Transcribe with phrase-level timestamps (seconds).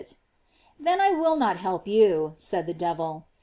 [0.81, 3.27] 319 Then I will not help you, said the devil.